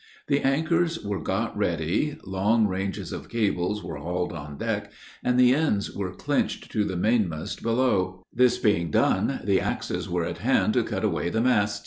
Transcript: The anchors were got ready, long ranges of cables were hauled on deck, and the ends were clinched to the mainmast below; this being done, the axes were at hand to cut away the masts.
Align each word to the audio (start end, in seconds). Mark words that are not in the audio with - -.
The 0.29 0.39
anchors 0.41 1.05
were 1.05 1.21
got 1.21 1.55
ready, 1.55 2.17
long 2.25 2.65
ranges 2.67 3.11
of 3.11 3.29
cables 3.29 3.83
were 3.83 3.97
hauled 3.97 4.33
on 4.33 4.57
deck, 4.57 4.91
and 5.23 5.39
the 5.39 5.53
ends 5.53 5.91
were 5.95 6.15
clinched 6.15 6.71
to 6.71 6.83
the 6.83 6.97
mainmast 6.97 7.61
below; 7.61 8.23
this 8.33 8.57
being 8.57 8.89
done, 8.89 9.41
the 9.43 9.59
axes 9.61 10.09
were 10.09 10.25
at 10.25 10.39
hand 10.39 10.73
to 10.73 10.81
cut 10.83 11.03
away 11.03 11.29
the 11.29 11.39
masts. 11.41 11.79